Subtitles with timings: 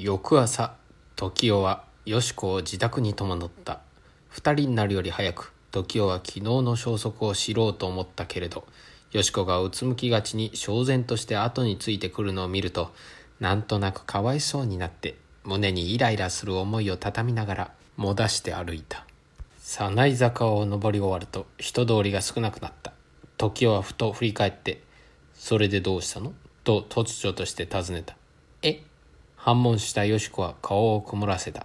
[0.00, 0.74] 翌朝
[1.16, 3.80] 時代はよし子を自宅に伴った。
[4.28, 8.64] 二人になるより早く時代は昨日の消息を知ろうと思ったけれど
[9.10, 12.92] よし子がうつむきがちに焦然として後についてくるのを見ると
[13.40, 19.04] なんとなくかわいそうになって胸にイライラする思いを畳みながらもだして歩いた。
[19.58, 22.92] 早苗坂を登り終わると人通りが少なくなった。
[23.36, 24.82] 時代はふと振り返って
[25.34, 28.16] 「それでどうしたの?」と突如として尋ねた
[29.38, 31.60] 「反問したよし子は顔を曇らせた。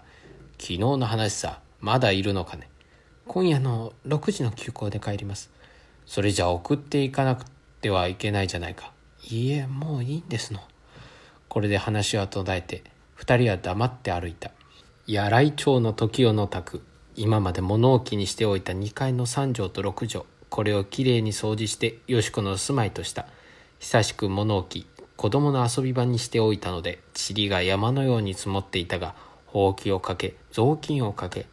[0.60, 2.70] 昨日の話さ、まだいるのかね。
[3.28, 5.52] 今夜の6時の休校で帰ります。
[6.06, 7.46] それじゃ送っていかなく
[7.82, 8.94] てはいけないじゃないか。
[9.28, 10.60] いいえ、もういいんですの。
[11.50, 12.84] これで話は途絶えて、
[13.16, 14.52] 二人は黙って歩いた。
[15.08, 16.84] 柳井町の時代の宅、
[17.16, 23.26] 今まで物置にしておいた2階の3畳と6畳、これをきれいに掃除してよし子の住まいとした。
[23.80, 24.86] 久しく物置、
[25.18, 31.46] 子供の遊び場にしておいたので塵が山のように積もっていたがほうきをかけ雑巾をかけ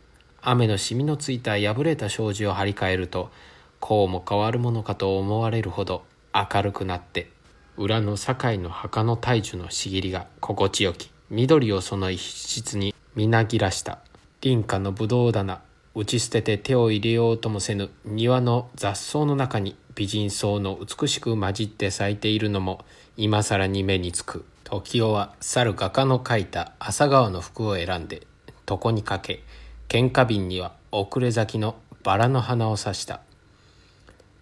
[0.43, 3.31] 雨のしみのついた破れた障子を張り替えると
[3.79, 7.31] こうも変わるものかと思われるほど明るくなって
[7.77, 13.99] 裏の堺の墓の大樹の茂りが心地よき緑をその一室にみなぎらした
[14.43, 15.61] 林家のぶどう棚。
[15.93, 22.85] 打ち捨てて手を入れようともせぬ庭の雑草の中に美人草の美しく混じって咲いているのも
[23.17, 24.45] 今更に目につく。
[24.65, 28.23] 時代は去る画家の描いた朝顔の服を選んで
[28.71, 29.43] 床にかけ
[29.89, 31.75] 喧嘩瓶には遅れ咲きの
[32.05, 33.21] バラの花を刺した。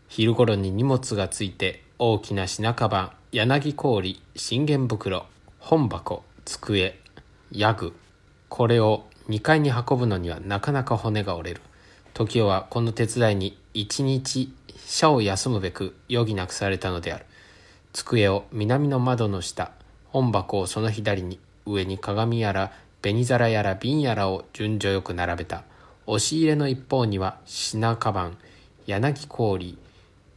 [0.08, 5.24] 昼頃に荷物がついて大きな品かばん柳氷信玄袋
[5.60, 6.98] 本箱机
[7.52, 7.94] ヤグ
[8.50, 11.60] これを2階に運ぶのにはなかなか骨が折れる。
[12.14, 14.52] 時代はこの手伝いに一日
[14.86, 17.26] 社を休むべく余儀なくされたのである。
[17.92, 19.72] 机を南の窓の下
[20.06, 25.64] 本箱をその左に上に鏡やら紅皿やら瓶やらを順序よく並べた。
[26.06, 28.38] 押し入れの一方には品かばん
[28.86, 29.76] 柳氷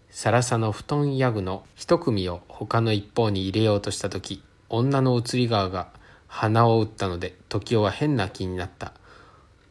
[0.09, 5.87] さらさの布団ヤグの一組を他の一方に入れようとした時女の移り川が
[6.33, 8.93] 鼻を打ったので時代は変な気になった。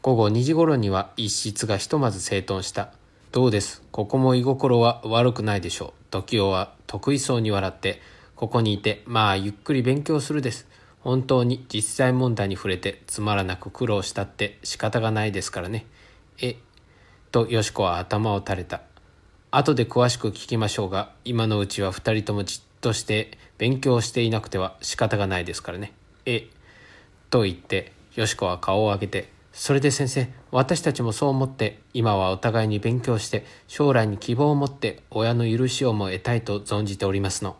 [0.02, 2.92] 午後2時頃には一室がひとまず整頓した。
[3.32, 3.82] どうです？
[3.90, 6.12] ここも居心は悪くないでしょう。
[6.12, 8.02] 時代は得意そうに笑って
[8.36, 10.68] ここにいてまあゆっくり勉強するです。
[11.00, 15.86] 本当に実際問題に触れてつまらなく苦労したって仕方がないですからね。
[16.42, 16.56] え？
[17.32, 18.82] とよし子は頭を垂れた。
[19.50, 25.94] 後で詳しく聞きましょうが今のうちは2人ともじっとして勉強していなくては仕方がないですからね。
[26.26, 26.48] え
[27.30, 37.56] と言ってよし子は顔を上げてそれで先生私たちもそう思って今はお互いに勉強して将来に希望を持って親の許しをも得たいと存じておりますの。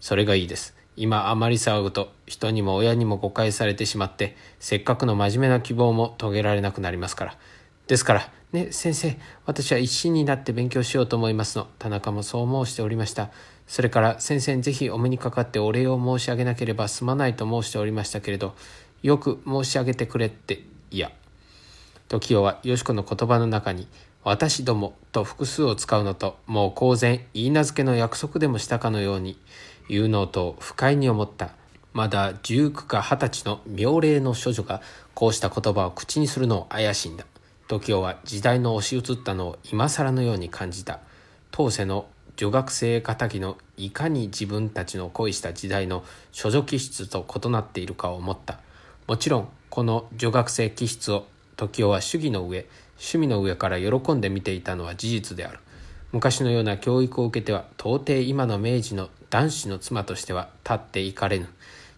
[0.00, 0.76] それがいいです。
[0.96, 7.36] 今あまり騒ぐと人にも親にも誤解されてしまってせっかくの真面目な希望も遂げられなくなりますから。
[7.86, 9.16] ですからね先生
[9.46, 11.68] 私は一心になって勉強しようと思いますの。
[11.78, 13.30] 田中もそう申しておりました。
[13.68, 18.54] それから先生ぜひお目にかかってお礼を申し上げなければ済まないと申しておりましたけれど
[19.02, 21.12] よく申し上げてくれっていや
[22.08, 23.86] 時代はよし子の言葉の中に
[24.24, 29.38] 「私ども」と複数を使うのともう公然言い名付けの約束でもしたかのように
[29.88, 31.50] 有能と不快に思った
[31.92, 34.80] まだ19か20歳の妙齢の処女が
[35.14, 37.26] こうした言葉を口にするのを怪しんだ。
[37.68, 41.00] 時代は時代の押し移ったのを今更のように感じた。
[41.50, 42.06] 当世の
[42.38, 46.04] 女学生敵のいかに自分たちの恋した時代の
[46.40, 48.60] 処女気質と異なっているかを思った。
[49.08, 51.26] もちろんこの女学生気質を
[51.56, 55.58] 時代は主義の上趣味の上から喜んで見ていたのは事実である。
[56.12, 61.48] 昔のような教育を受けては到底今の明治の男子の妻としては立っていかれぬ。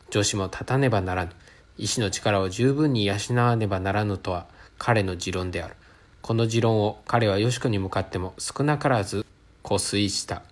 [0.08, 1.32] 女子も立たねばならぬ。
[1.76, 4.46] 意志の力を十分に養わねばならぬとは
[4.78, 5.74] 彼の持論である。
[6.22, 9.26] この持論を彼はよし子に向かっても少なからず
[9.62, 10.43] 固推した。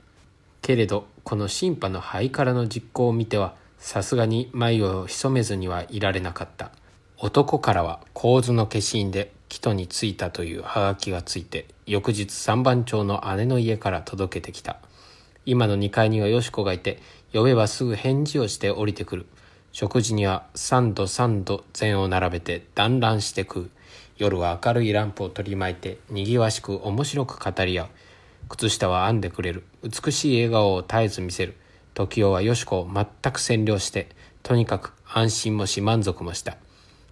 [0.63, 6.73] けれどこの審判のハイカラの実行を見てはさすがに眉を潜めずにはいられなかった。
[7.17, 14.77] 男からは構図の消印で帰途に着いたというハガキがついて翌日三番町の姉の家から届けてきた。
[15.47, 16.99] 今の2階にはよし子がいて
[17.32, 19.27] 呼べばすぐ返事をして降りてくる。
[19.73, 23.71] 食事には3度3度膳を並べて団らんして食う。
[24.17, 27.88] 夜は明るいランプを取り巻いてにぎわしく面白く語り合う。
[28.49, 29.65] 靴下は編んでくれる。
[29.83, 31.56] 美しい笑顔を絶えず見せる。
[31.95, 34.09] 時代はよし子を全く占領して
[34.43, 36.56] とにかく安心もし満足もした。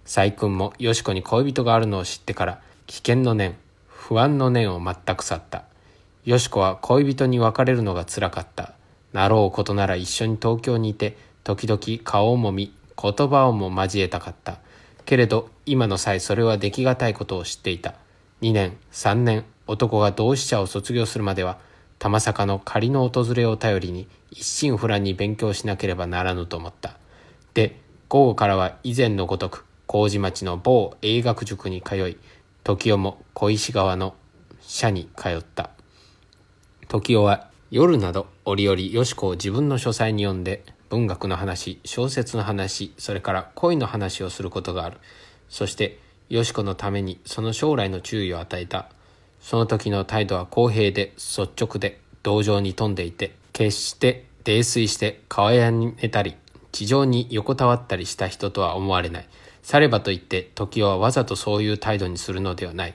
[0.05, 3.55] 細君もよし子に恋人があるのを知ってから危険の念
[3.85, 5.65] 不安の念を全く去った。
[6.23, 8.73] よし子は恋人に別れるのがつらかった。
[9.13, 14.59] なろうことなら一緒に東京にいて時々顔をもみ言葉をも交えたかった。
[15.05, 17.95] けれど今の際それはできがたいことを知っていた。
[18.41, 21.59] 2年3年男が同志社を卒業するまでは
[21.99, 26.97] 玉坂の仮の訪れを頼りに一心不乱に勉強しなければならぬと思った。
[27.53, 32.17] で午後からは以前のごとく麹町の某英学塾に通い
[32.63, 34.15] 時代も小石川の
[34.61, 35.71] 社に通った。
[36.87, 44.97] 時代は夜など折々よし子を自分の書斎に呼んで文学の話小説の話それから恋の話をすることがある。
[45.49, 45.99] そして
[46.29, 48.89] よし子のためにその将来の注意を与えた。
[49.47, 56.35] その時の態度は公平で率直で同情に富んでいて決して泥酔して川屋に寝たり
[56.73, 59.29] 地上に横たわったりした人とは思われない。
[59.61, 62.93] さればといって時はわざとそういう態度にするのではない。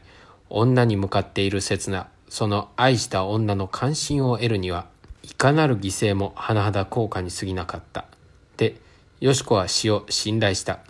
[0.50, 4.88] 女に向かっている刹那その愛した女の関心を得るには
[5.22, 8.04] いかなる犠牲も甚だ高価に過ぎなかった。
[8.58, 8.76] で
[9.20, 10.80] よし子は死を信頼した。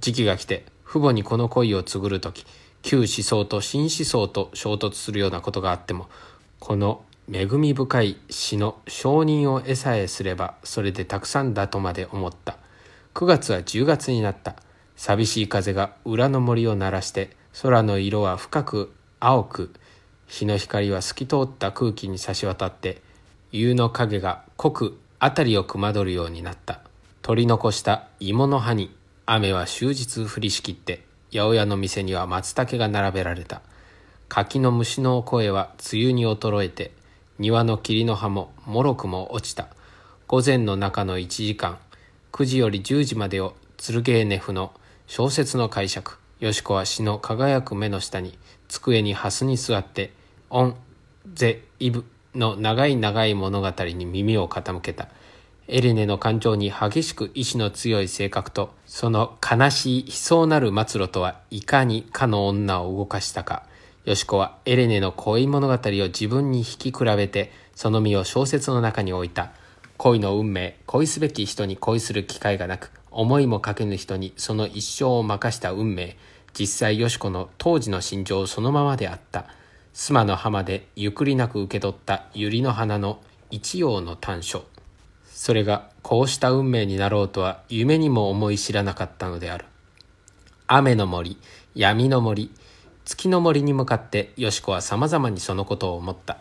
[0.00, 2.44] 時期が来て父母にこの恋を告ぐる時
[2.86, 6.08] 旧思想と新思想と衝突するようなことがあっても
[6.60, 12.56] この恵み深い死の承認を得さえすればそれでたくさんだとまで思った。
[13.14, 14.54] 9月は10月になった。
[14.94, 17.30] 寂しい風が裏の森を鳴らして
[17.60, 19.74] 空の色は深く青く
[20.28, 23.02] 日の光は透き通った空気に差し渡って
[23.50, 26.82] 夕の影が濃く辺りをくまどるようになった。
[27.22, 28.94] 取り残した芋の葉に
[29.26, 33.62] 雨は終日降りしきって八百屋の店には松茸が並べられた。
[34.28, 36.92] 柿の虫の声は梅雨に衰えて
[37.38, 39.68] 庭の桐の葉ももろくも落ちた。
[40.26, 41.78] 午前の中の1時間
[42.32, 44.72] 9時より10時までを鶴ゲーネフの
[45.06, 48.36] 小説の解釈よし子は詩の輝く目の下に
[48.68, 50.12] 机に蓮に座って
[50.50, 50.76] 「オン・
[51.32, 55.08] ゼ・イブ」の長い長い物語に耳を傾けた。
[55.68, 63.64] エレネの感情に激しく意志の強い性格とその悲しい悲壮なる末路とはいかにかの女を動かしたか。
[64.04, 69.50] よし子はエレネの恋物語を自分に引き比べてその身を小説の中に置いた。
[69.96, 76.16] 恋の運命恋すべき人に恋する機会がなく思いもかけぬ人にその一生を任した運命。
[76.56, 79.46] 実際よし子の当時の心情そのままであった。
[79.92, 83.20] 須磨の浜でゆっくりなく受け取った百合の花の
[83.50, 84.64] 一葉の短所。
[85.36, 89.66] それがこうした運命になろうとは夢にも思い知らなかったのである。
[90.66, 91.36] 雨の森
[91.74, 92.50] 闇の森
[93.04, 96.38] 月の森に向かってよし子はさまざまにそのことを思った。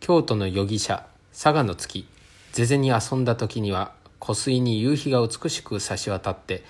[0.00, 2.08] 京都の容疑者佐賀の月
[2.52, 6.64] ぜぜに遊んだ時には湖水に夕日が美しく差し渡って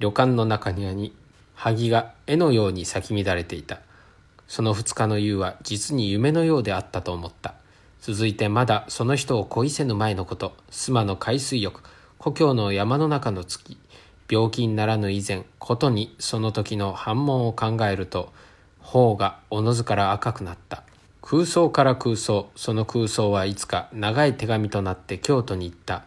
[0.00, 1.14] 旅館の中庭に
[1.54, 3.78] 萩が絵のように咲き乱れていた。
[4.48, 7.54] その二日の夕は実に夢のようであったと思った。
[8.06, 10.52] 続いてまだその人を恋せぬ前のこと。
[10.70, 11.80] 須磨の海水浴。
[12.18, 13.78] 故郷の山の中の月。
[14.30, 18.30] 病気にならぬ以前ことにその時の反問を考えると
[18.78, 20.82] 頬がおのずから赤くなった。
[21.22, 22.50] 空想から空想。
[22.56, 26.04] その空想はいつか長い手紙となって京都に行った。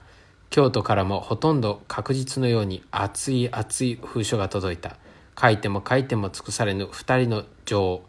[0.52, 4.98] 京都からもほとんど確実のように熱い熱い封書が届いた。
[5.42, 8.06] 書いても書いても尽くされぬ二人の女王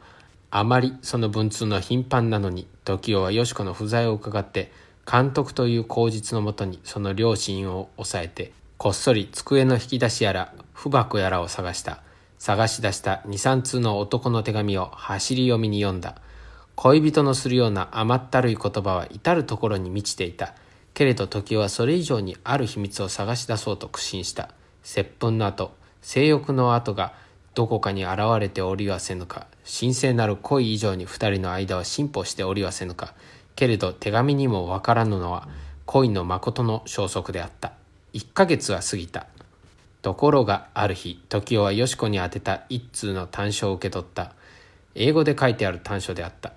[0.50, 4.72] あまりその文通の頻繁なのに時代はよし子の不在を伺って
[5.10, 12.00] 監督という口実のもとにその両親を抑えてこっそり机の引き出しやら不箱やらを探した。
[12.38, 16.14] 探し出した23通の男の手紙を走り読みに読んだ。
[16.76, 20.54] 恋人のするような甘ったるい言葉は至る所に満ちていた。
[20.94, 24.50] けれど時はそれ以上にある秘密を探し出そうと苦心した。
[24.84, 27.12] 接吻の後性欲の後が
[27.58, 29.48] どこかに現れておりはせぬか。
[29.64, 33.14] 神聖なる恋以上に二人の間は進歩しておりはせぬか。
[33.56, 35.48] けれど手紙にもわからぬのは
[35.84, 37.72] 恋の誠の消息であった。
[38.12, 39.26] 1ヶ月は過ぎた。
[40.02, 44.34] ところがある日時代はよし子に宛てた一通の短書を受け取った。
[44.94, 46.52] 英語で書いてある短書であった。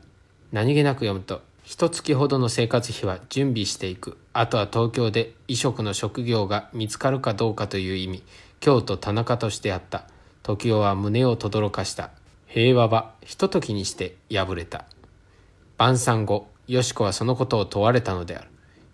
[0.52, 4.20] 何気なく読むと一月ほどの生活費は準備していく。
[4.34, 8.24] あとは東京で異職の職業が見つかるかどうかという意味。
[8.60, 10.11] 京都田中としてあった。
[10.44, 12.10] 時代は胸を轟かした。
[12.48, 14.86] 平和はひとときにして破れた。
[15.78, 18.48] 晩餐後よし子はそのことを問われたのである。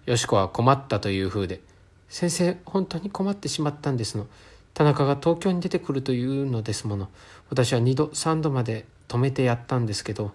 [0.05, 1.61] よし子は困ったという風で
[2.09, 4.27] 「先生本当に困ってしまったんですの。
[4.73, 7.09] 田中が東京に出てくるというのですもの。
[7.49, 10.33] 私は2度3度まで止めてやったんですけど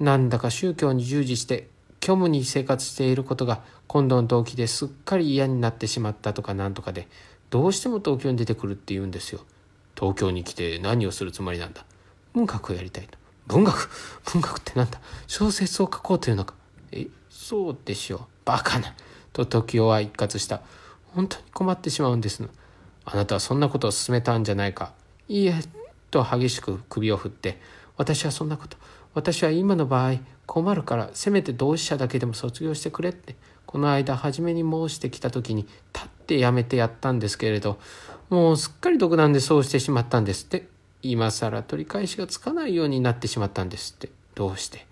[0.00, 1.68] なんだか宗教に従事して
[2.02, 7.06] 虚無に生活していることが今度の動機ですっかり嫌になってしまったとかなんとかで
[7.50, 9.40] どうしても東京に出てくるって言うんですよ。
[9.98, 11.84] 東京に来て何をするつもりなんだ？
[12.34, 13.18] 文学をやりたいと。
[13.48, 13.90] 文学？
[14.32, 15.00] 文学ってなんだ？
[15.26, 16.54] 小説を書こうというのか。
[16.92, 18.20] えそうでしょう。
[18.44, 18.94] バカな。
[19.32, 20.60] と時代は一括した。
[21.14, 22.42] 本当に困ってしまうんです
[23.04, 24.92] あなたはそんなことを勧めたんじゃないか。
[25.26, 25.54] いいえ、
[26.10, 27.58] と激しく首を振って、
[27.96, 28.76] 私はそんなこと、
[29.14, 33.34] 私は今の場合困るからせめて同志社だけでも卒業してくれって。
[33.66, 37.78] この間初めに申してきた時に立ってやめてやったんですけれど
[38.30, 40.68] もうすっかり毒なんでそうしてしまったんですって
[41.02, 44.86] 今更取り返しがつかないようになってしまったんですってどうして？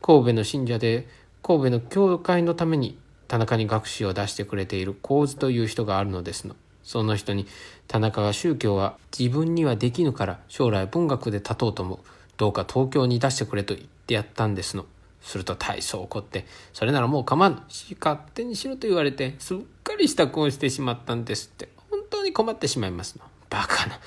[0.00, 1.06] 神戸の信者で
[1.42, 2.98] 神戸の教会のために
[3.28, 6.56] 田中に学士を出してくれている構図という人があるのですの。
[6.82, 7.46] その人に
[7.86, 11.98] 田中が宗教は自分にはできぬから将来文学で立とうと思う。
[12.36, 14.86] どうか東京に出してくれと言ってやったんですの。
[15.20, 17.62] すると大層怒って、それならもう構わん。
[18.00, 21.68] 勝手にしろと言われて、すっかり支度をしてしまったんですって。
[22.12, 23.24] 当に困ってしまいますの。
[23.50, 23.98] バカな。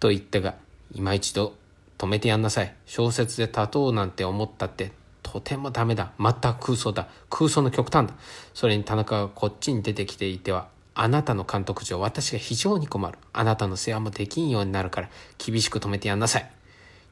[0.00, 0.56] と言ったが、
[0.92, 1.54] 今一度
[1.98, 2.74] 止めてやんなさい。
[2.86, 6.10] 小説で立とうなんて思ったって、とてもダメだ。
[6.18, 7.06] また空想だ。
[7.28, 8.14] 空想の極端だ。
[8.52, 13.16] それに田中がこっちに出てきていては、あなたの監督上、私が非常に困る。
[13.32, 16.50] あなたの世話もできんようになるから、厳しく止めてやんなさい。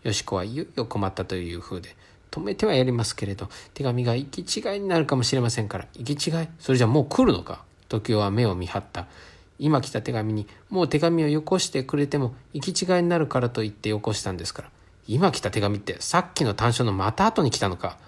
[0.03, 1.95] よしこはいよいよ困ったという風で、
[2.31, 6.49] 止めてはやりますけれど、手紙が行き違いになるかもしれませんから、行き違い？
[6.59, 7.63] それじゃもう来るのか？
[7.89, 9.07] 時代は目を見張った。
[9.59, 14.71] 今来た手紙に、もう手紙をよこしてくれても、行き違いになるからと言ってよこしたんですから。
[15.07, 17.99] 今来た手紙って、さっきの短所のまた後に来たのか。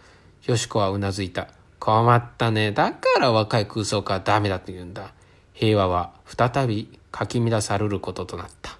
[0.47, 1.49] よしこはうなずいた。
[1.78, 2.73] 困ったね。
[2.73, 5.12] だから若い空想家はダメだと言うんだ。
[5.54, 8.80] 平和は再びかき乱されることとなった。